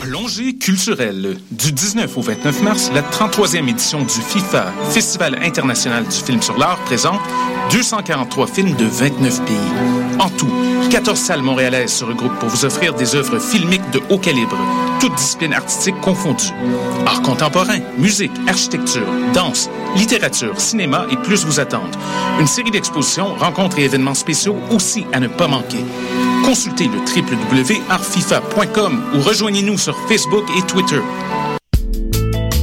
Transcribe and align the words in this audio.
Plongée 0.00 0.54
culturelle. 0.54 1.36
Du 1.50 1.72
19 1.72 2.16
au 2.16 2.22
29 2.22 2.62
mars, 2.62 2.90
la 2.94 3.02
33e 3.02 3.68
édition 3.68 4.00
du 4.00 4.08
FIFA, 4.08 4.72
Festival 4.90 5.38
international 5.42 6.04
du 6.04 6.16
film 6.16 6.40
sur 6.40 6.56
l'art, 6.56 6.78
présente 6.86 7.20
243 7.70 8.46
films 8.46 8.74
de 8.76 8.86
29 8.86 9.44
pays. 9.44 9.56
En 10.18 10.30
tout, 10.30 10.50
14 10.90 11.18
salles 11.18 11.42
montréalaises 11.42 11.92
se 11.92 12.04
regroupent 12.04 12.38
pour 12.38 12.48
vous 12.48 12.64
offrir 12.64 12.94
des 12.94 13.14
œuvres 13.14 13.38
filmiques 13.38 13.88
de 13.92 14.00
haut 14.08 14.18
calibre, 14.18 14.56
toutes 15.00 15.14
disciplines 15.16 15.52
artistiques 15.52 16.00
confondues. 16.00 16.54
Art 17.04 17.20
contemporain, 17.20 17.80
musique, 17.98 18.32
architecture, 18.48 19.06
danse, 19.34 19.68
littérature, 19.96 20.58
cinéma 20.58 21.06
et 21.10 21.16
plus 21.16 21.44
vous 21.44 21.60
attendent. 21.60 21.96
Une 22.40 22.46
série 22.46 22.70
d'expositions, 22.70 23.34
rencontres 23.34 23.78
et 23.78 23.84
événements 23.84 24.14
spéciaux 24.14 24.56
aussi 24.70 25.04
à 25.12 25.20
ne 25.20 25.28
pas 25.28 25.46
manquer. 25.46 25.84
Consultez 26.44 26.88
le 26.88 26.98
www.artfifa.com 26.98 29.02
ou 29.14 29.20
rejoignez-nous 29.20 29.78
sur 29.78 29.96
Facebook 30.08 30.44
et 30.56 30.62
Twitter. 30.62 31.00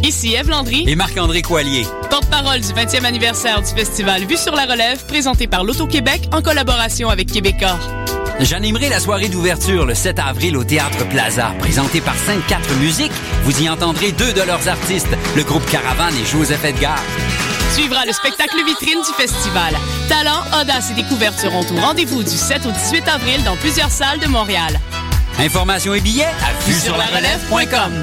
Ici 0.04 0.35
Eve 0.35 0.49
Landry 0.49 0.85
et 0.88 0.95
Marc-André 0.95 1.41
Coallier. 1.41 1.85
Porte-parole 2.09 2.62
du 2.62 2.68
20e 2.68 3.04
anniversaire 3.04 3.62
du 3.62 3.70
festival 3.70 4.26
Vue 4.26 4.38
sur 4.38 4.55
la 4.55 4.66
relève, 4.66 5.05
présenté 5.05 5.48
par 5.48 5.63
l'Auto-Québec 5.63 6.30
en 6.32 6.41
collaboration 6.41 7.09
avec 7.09 7.32
Québecor. 7.32 7.77
J'animerai 8.40 8.90
la 8.90 8.99
soirée 8.99 9.30
d'ouverture 9.30 9.85
le 9.85 9.96
7 9.96 10.20
avril 10.20 10.55
au 10.57 10.63
Théâtre 10.63 11.07
Plaza. 11.09 11.54
Présenté 11.59 12.02
par 12.02 12.16
5-4 12.16 12.80
Musiques, 12.80 13.12
vous 13.44 13.63
y 13.63 13.68
entendrez 13.68 14.12
deux 14.12 14.32
de 14.34 14.41
leurs 14.41 14.68
artistes, 14.68 15.16
le 15.35 15.44
groupe 15.44 15.66
Caravane 15.70 16.13
et 16.16 16.26
Joseph 16.26 16.63
Edgar. 16.63 17.02
Suivra 17.77 18.08
le 18.08 18.12
spectacle 18.12 18.58
vitrine 18.66 19.04
du 19.04 19.13
festival. 19.23 19.76
Talent, 20.09 20.41
audace 20.59 20.90
et 20.90 20.95
découverte 20.95 21.38
seront 21.38 21.62
au 21.62 21.80
rendez-vous 21.80 22.23
du 22.23 22.31
7 22.31 22.66
au 22.66 22.72
18 22.72 23.08
avril 23.08 23.44
dans 23.44 23.55
plusieurs 23.55 23.91
salles 23.91 24.20
de 24.20 24.26
Montréal. 24.26 24.80
Informations 25.38 25.94
et 25.94 26.02
billets 26.02 26.23
à 26.23 26.66
vue 26.66 26.73
sur 26.73 26.98
la 26.98 27.05
relève.com. 27.05 27.94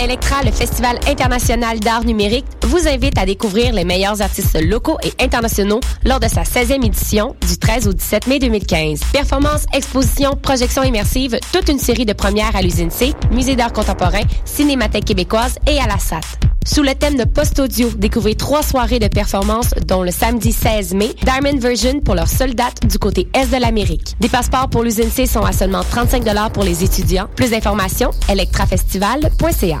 Electra, 0.00 0.42
le 0.42 0.50
Festival 0.50 0.98
international 1.06 1.78
d'art 1.78 2.04
numérique, 2.04 2.44
vous 2.62 2.88
invite 2.88 3.18
à 3.18 3.24
découvrir 3.24 3.72
les 3.72 3.84
meilleurs 3.84 4.20
artistes 4.20 4.60
locaux 4.60 4.98
et 5.04 5.12
internationaux 5.22 5.78
lors 6.04 6.18
de 6.18 6.26
sa 6.26 6.42
16e 6.42 6.84
édition 6.84 7.36
du 7.48 7.56
13 7.56 7.86
au 7.86 7.92
17 7.92 8.26
mai 8.26 8.40
2015. 8.40 8.98
Performances, 9.12 9.66
expositions, 9.72 10.34
projections 10.34 10.82
immersives, 10.82 11.38
toute 11.52 11.68
une 11.68 11.78
série 11.78 12.04
de 12.04 12.14
premières 12.14 12.56
à 12.56 12.62
l'usine 12.62 12.90
C, 12.90 13.14
Musée 13.30 13.54
d'art 13.54 13.72
contemporain, 13.72 14.22
Cinémathèque 14.44 15.04
québécoise 15.04 15.54
et 15.68 15.78
à 15.78 15.86
la 15.86 16.00
SAT. 16.00 16.49
Sous 16.66 16.82
le 16.82 16.94
thème 16.94 17.16
de 17.16 17.24
post-audio, 17.24 17.88
découvrez 17.96 18.34
trois 18.34 18.62
soirées 18.62 18.98
de 18.98 19.08
performances, 19.08 19.70
dont 19.86 20.02
le 20.02 20.10
samedi 20.10 20.52
16 20.52 20.94
mai, 20.94 21.14
Diamond 21.24 21.58
Version 21.58 22.00
pour 22.00 22.14
leur 22.14 22.28
seule 22.28 22.54
date 22.54 22.86
du 22.86 22.98
côté 22.98 23.28
est 23.34 23.46
de 23.46 23.60
l'Amérique. 23.60 24.14
Des 24.20 24.28
passeports 24.28 24.68
pour 24.68 24.82
l'usine 24.82 25.10
sont 25.26 25.42
à 25.42 25.52
seulement 25.52 25.82
35 25.82 26.22
pour 26.52 26.62
les 26.62 26.84
étudiants. 26.84 27.28
Plus 27.34 27.50
d'informations, 27.50 28.10
electrafestival.ca. 28.28 29.80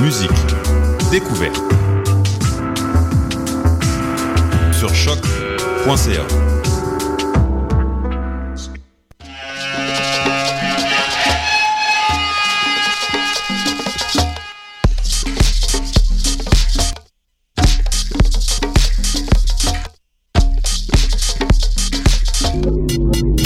Musique, 0.00 0.30
découverte. 1.10 1.60
Sur 4.72 4.94
choc.ca. 4.94 6.22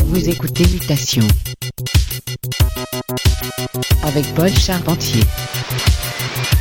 Vous 0.04 0.28
écoutez 0.28 0.66
Mutation 0.66 1.26
avec 4.04 4.34
Paul 4.34 4.50
Charpentier 4.50 5.22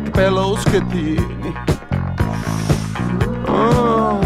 Pet 0.00 0.10
pelos 0.10 0.62
che 0.64 0.86
tieni 0.86 1.54
ah. 3.46 4.18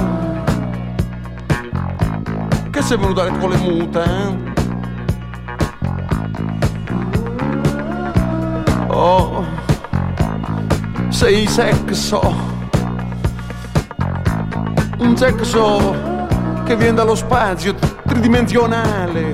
Che 2.71 2.83
sei 2.83 2.97
venuto 2.99 3.25
con 3.39 3.51
le 3.51 3.57
mute 3.57 4.03
eh? 4.03 4.51
Oh 8.89 9.45
Sei 11.09 11.47
sexo 11.47 12.51
un 14.99 15.17
sexo 15.17 15.97
che 16.65 16.77
viene 16.77 16.95
dallo 16.95 17.17
spazio 17.17 17.75
tridimensionale. 18.07 19.33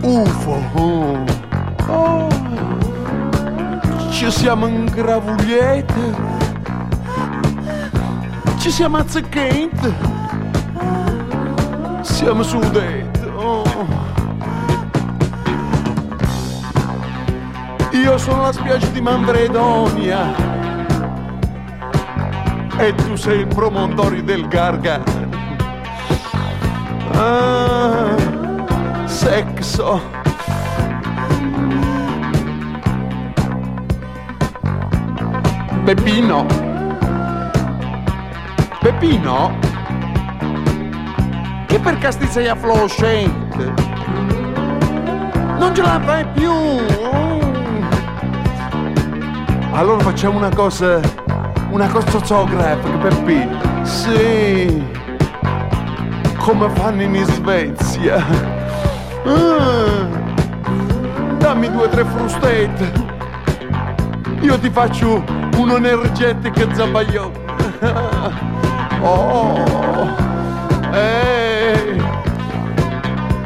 UFO. 0.00 1.24
Oh. 1.88 2.79
Ci 4.10 4.30
siamo 4.30 4.66
in 4.66 4.84
gravugliette. 4.84 6.14
Ci 8.58 8.70
siamo 8.70 8.98
a 8.98 9.04
zecchente. 9.06 9.94
Siamo 12.02 12.42
su 12.42 12.58
detto. 12.70 13.32
Oh. 13.36 13.64
Io 17.92 18.18
sono 18.18 18.42
la 18.42 18.52
spiaggia 18.52 18.88
di 18.88 19.00
Mambredonia 19.00 20.34
e 22.76 22.94
tu 22.94 23.16
sei 23.16 23.40
il 23.40 23.46
promontorio 23.46 24.22
del 24.22 24.46
Gargano. 24.48 25.04
Ah, 27.12 28.14
sexo. 29.04 30.09
Peppino. 35.92 36.46
Peppino? 38.80 39.58
Che 41.66 41.80
per 41.80 41.98
casti 41.98 42.28
sei 42.28 42.46
affloscente? 42.46 43.74
Non 45.58 45.74
ce 45.74 45.82
la 45.82 46.00
fai 46.04 46.24
più! 46.26 46.52
Allora 49.72 49.98
facciamo 50.04 50.38
una 50.38 50.54
cosa 50.54 51.00
una 51.72 51.88
cosa 51.88 52.24
zoograffica 52.24 52.96
per 52.98 53.22
P. 53.24 53.82
Sì, 53.82 54.86
come 56.38 56.68
fanno 56.68 57.02
in 57.02 57.24
Svezia. 57.24 58.24
Ah, 59.24 60.06
dammi 61.38 61.68
due 61.68 61.82
o 61.82 61.88
tre 61.88 62.04
frustette. 62.04 62.92
io 64.40 64.56
ti 64.56 64.70
faccio 64.70 65.39
un 65.60 65.70
energetic 65.70 66.74
zabaglione. 66.74 67.38
oh, 69.02 70.08
ehi, 70.92 72.02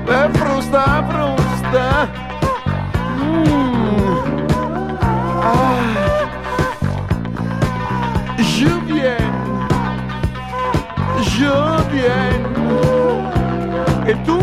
è 0.07 0.29
frusta, 0.33 1.05
frusta. 1.09 2.09
Mm. 3.19 4.19
Ah. 5.43 5.95
Je 8.39 8.71
viens, 8.87 9.17
je 11.37 11.55
viens. 11.91 12.45
Et 14.07 14.17
tu? 14.25 14.39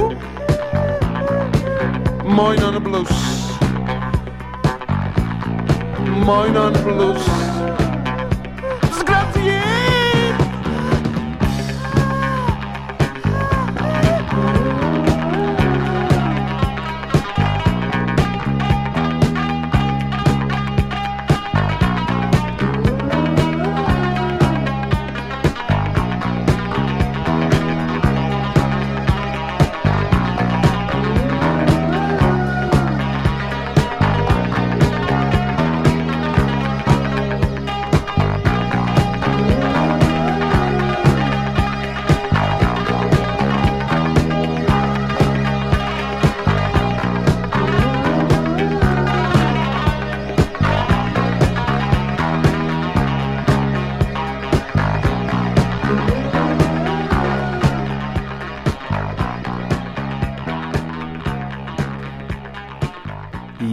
Moin 2.25 2.61
on 2.63 2.73
the 2.73 2.79
blues. 2.79 3.09
Moin 6.25 6.57
on 6.57 6.73
the 6.73 6.79
blues. 6.79 7.40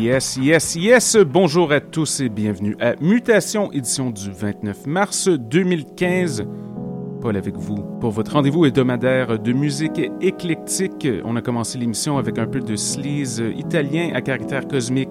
Yes, 0.08 0.38
yes, 0.40 0.74
yes. 0.74 1.16
Bonjour 1.18 1.70
à 1.70 1.80
tous 1.80 2.20
et 2.20 2.30
bienvenue 2.30 2.74
à 2.80 2.94
Mutation, 2.98 3.70
édition 3.72 4.08
du 4.08 4.30
29 4.30 4.86
mars 4.86 5.28
2015. 5.28 6.46
Paul 7.20 7.36
avec 7.36 7.58
vous 7.58 7.82
pour 8.00 8.12
votre 8.12 8.32
rendez-vous 8.32 8.64
hebdomadaire 8.64 9.38
de 9.38 9.52
musique 9.52 10.00
éclectique. 10.22 11.06
On 11.26 11.36
a 11.36 11.42
commencé 11.42 11.76
l'émission 11.76 12.16
avec 12.16 12.38
un 12.38 12.46
peu 12.46 12.60
de 12.60 12.74
sleaze 12.74 13.44
italien 13.54 14.12
à 14.14 14.22
caractère 14.22 14.66
cosmique. 14.66 15.10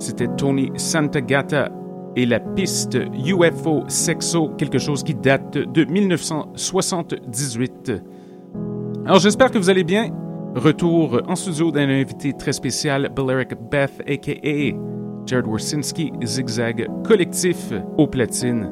C'était 0.00 0.26
Tony 0.36 0.72
Santagata 0.74 1.70
et 2.16 2.26
la 2.26 2.40
piste 2.40 2.98
UFO 3.24 3.84
Sexo, 3.86 4.48
quelque 4.58 4.78
chose 4.78 5.04
qui 5.04 5.14
date 5.14 5.58
de 5.58 5.84
1978. 5.84 7.92
Alors 9.06 9.20
j'espère 9.20 9.52
que 9.52 9.58
vous 9.58 9.70
allez 9.70 9.84
bien. 9.84 10.23
Retour 10.54 11.20
en 11.26 11.34
studio 11.34 11.72
d'un 11.72 11.88
invité 11.88 12.32
très 12.32 12.52
spécial, 12.52 13.10
Balearic 13.14 13.54
Beth, 13.70 14.00
a.k.a. 14.06 14.72
Jared 15.26 15.46
Warsinski, 15.46 16.12
Zigzag 16.22 16.86
Collectif 17.04 17.72
au 17.98 18.06
platine. 18.06 18.70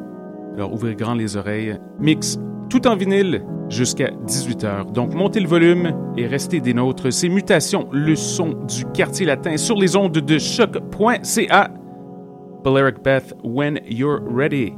Alors 0.55 0.73
ouvrez 0.73 0.95
grand 0.95 1.15
les 1.15 1.37
oreilles. 1.37 1.77
Mix 1.99 2.39
tout 2.71 2.87
en 2.87 2.95
vinyle 2.95 3.45
jusqu'à 3.69 4.13
18h. 4.27 4.93
Donc 4.93 5.13
montez 5.13 5.41
le 5.41 5.49
volume 5.49 5.93
et 6.17 6.27
restez 6.27 6.61
des 6.61 6.73
nôtres. 6.73 7.13
C'est 7.13 7.29
Mutation, 7.29 7.89
le 7.91 8.15
son 8.15 8.51
du 8.69 8.85
quartier 8.95 9.27
latin 9.27 9.57
sur 9.57 9.77
les 9.77 9.97
ondes 9.97 10.13
de 10.13 10.39
choc.ca. 10.39 11.71
Balearic 12.63 13.03
Beth, 13.03 13.35
when 13.43 13.81
you're 13.89 14.23
ready. 14.25 14.73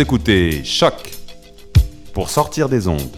Écoutez 0.00 0.64
Choc 0.64 0.94
pour 2.14 2.30
sortir 2.30 2.70
des 2.70 2.88
ondes. 2.88 3.16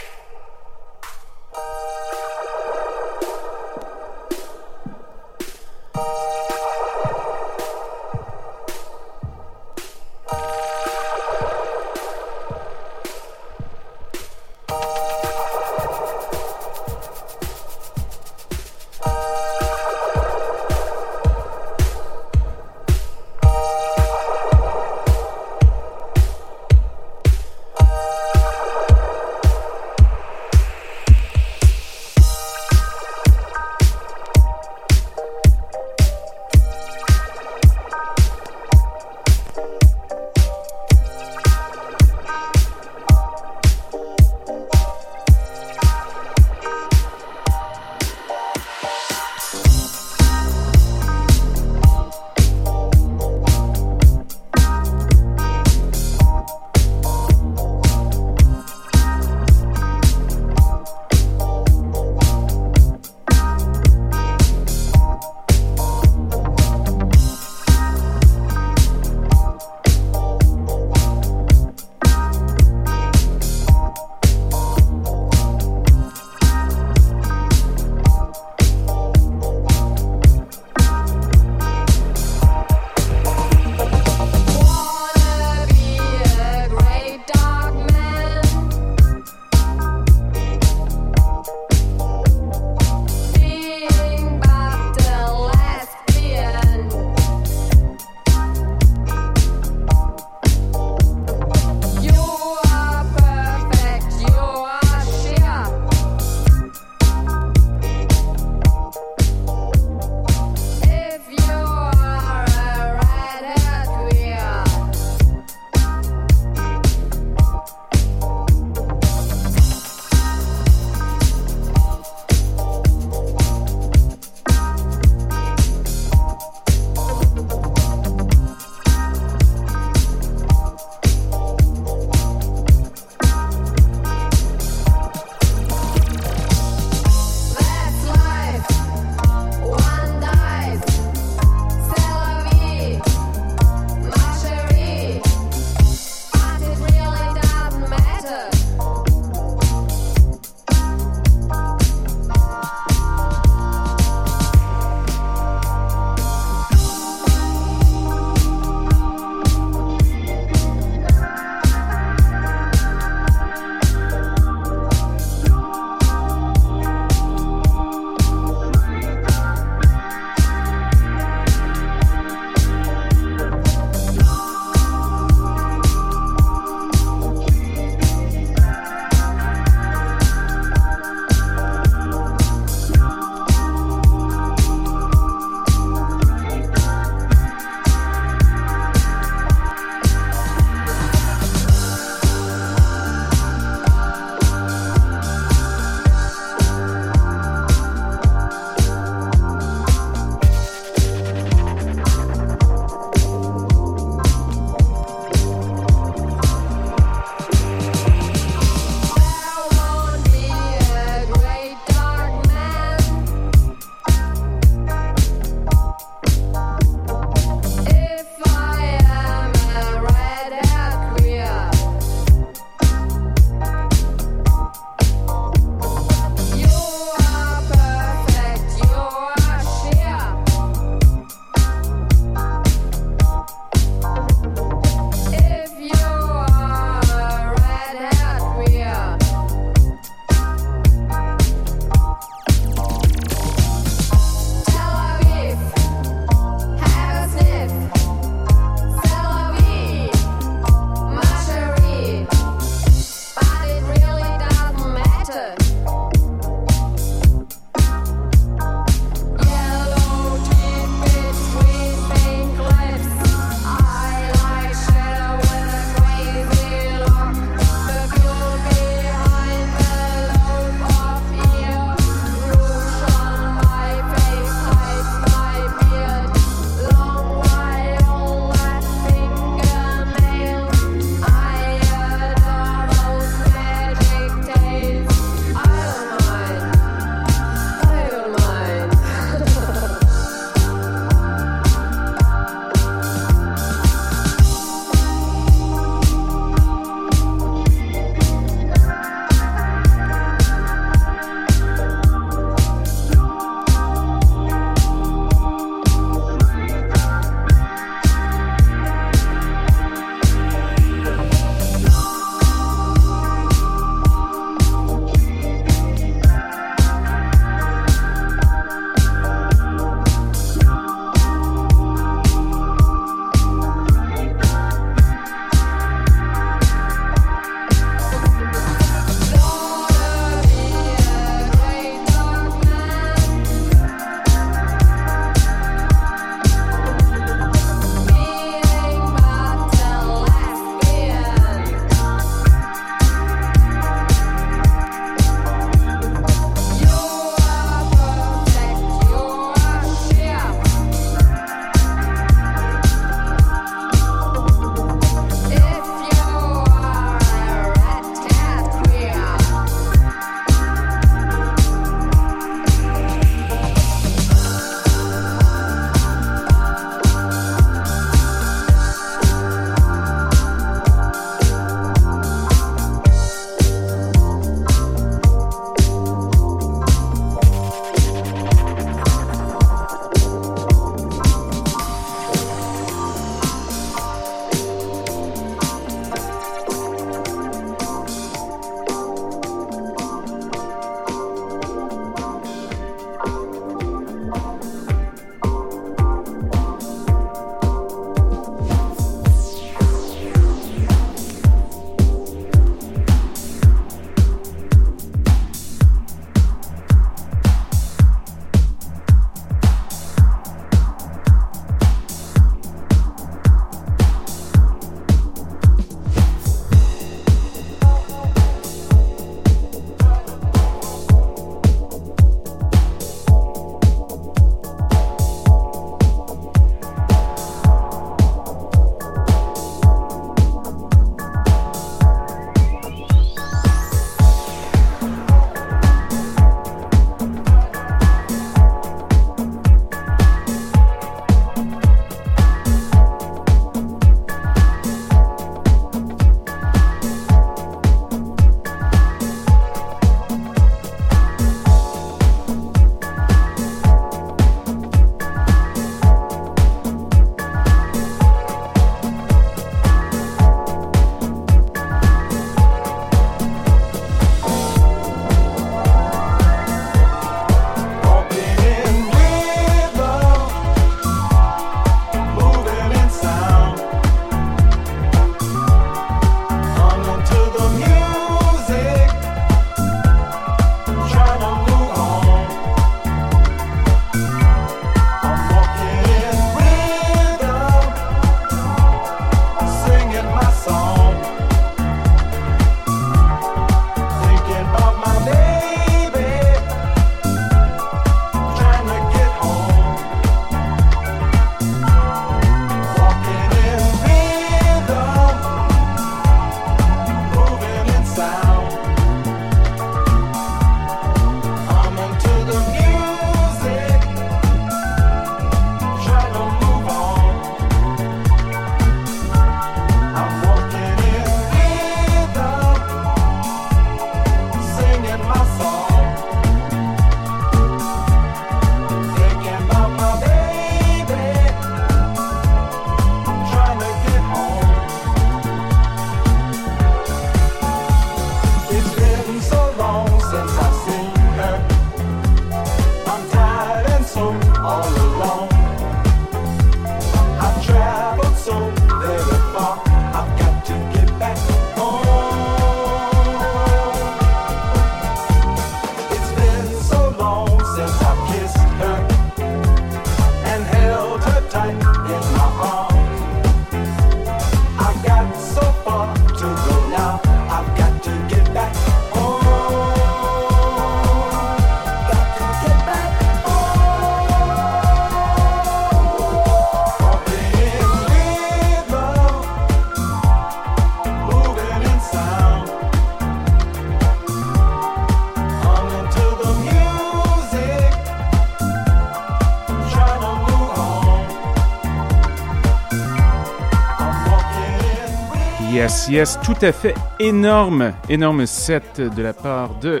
Yes, 596.08 596.38
tout 596.44 596.54
à 596.62 596.70
fait 596.70 596.94
énorme, 597.18 597.92
énorme 598.08 598.46
set 598.46 599.00
de 599.00 599.22
la 599.22 599.32
part 599.32 599.74
de 599.80 600.00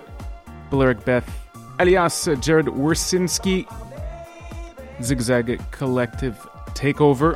Blurk 0.70 1.04
Beth, 1.04 1.24
alias 1.78 2.28
Jared 2.40 2.68
Wersinski, 2.68 3.66
Zigzag 5.00 5.58
Collective 5.76 6.36
Takeover. 6.74 7.32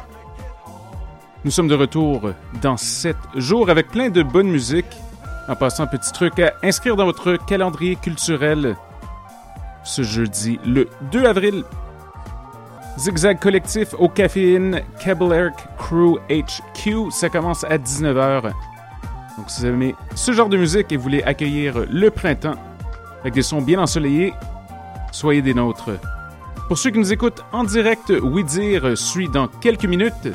Nous 1.44 1.50
sommes 1.50 1.66
de 1.66 1.74
retour 1.74 2.30
dans 2.62 2.76
7 2.76 3.16
jours 3.34 3.70
avec 3.70 3.88
plein 3.88 4.08
de 4.08 4.22
bonne 4.22 4.48
musique. 4.48 4.96
En 5.48 5.56
passant, 5.56 5.88
petit 5.88 6.12
truc 6.12 6.38
à 6.38 6.52
inscrire 6.62 6.94
dans 6.94 7.06
votre 7.06 7.44
calendrier 7.46 7.96
culturel 7.96 8.76
ce 9.82 10.02
jeudi, 10.02 10.60
le 10.64 10.88
2 11.10 11.24
avril. 11.24 11.64
Zigzag 12.98 13.38
collectif 13.38 13.94
au 13.98 14.08
caféine 14.08 14.82
Cable 15.02 15.52
Crew 15.78 16.18
HQ. 16.28 17.10
Ça 17.10 17.28
commence 17.28 17.64
à 17.64 17.78
19h. 17.78 18.42
Donc, 19.36 19.48
si 19.48 19.60
vous 19.60 19.66
aimez 19.66 19.94
ce 20.14 20.32
genre 20.32 20.48
de 20.48 20.56
musique 20.56 20.92
et 20.92 20.96
voulez 20.96 21.22
accueillir 21.22 21.86
le 21.90 22.10
printemps 22.10 22.56
avec 23.22 23.34
des 23.34 23.42
sons 23.42 23.62
bien 23.62 23.80
ensoleillés, 23.80 24.34
soyez 25.12 25.42
des 25.42 25.54
nôtres. 25.54 25.90
Pour 26.68 26.78
ceux 26.78 26.90
qui 26.90 26.98
nous 26.98 27.12
écoutent 27.12 27.44
en 27.52 27.64
direct, 27.64 28.12
Oui 28.22 28.44
Dire 28.44 28.96
suit 28.96 29.28
dans 29.28 29.48
quelques 29.48 29.86
minutes. 29.86 30.28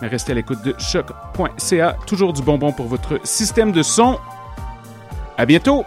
Mais 0.00 0.08
restez 0.08 0.32
à 0.32 0.34
l'écoute 0.34 0.62
de 0.62 0.74
choc.ca. 0.78 1.96
Toujours 2.06 2.32
du 2.32 2.42
bonbon 2.42 2.72
pour 2.72 2.86
votre 2.86 3.20
système 3.24 3.72
de 3.72 3.82
son. 3.82 4.18
À 5.38 5.46
bientôt! 5.46 5.84